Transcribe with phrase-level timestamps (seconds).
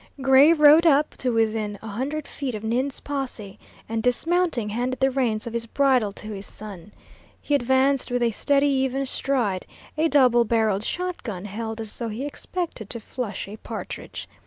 [0.19, 5.11] Gray rode up to within a hundred feet of Ninde's posse, and dismounting handed the
[5.11, 6.91] reins of his bridle to his son.
[7.39, 9.67] He advanced with a steady, even stride,
[9.99, 14.27] a double barreled shotgun held as though he expected to flush a partridge.